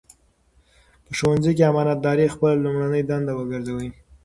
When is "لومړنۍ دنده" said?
2.63-3.33